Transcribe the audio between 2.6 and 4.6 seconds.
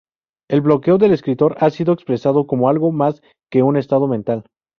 algo más que un estado mental.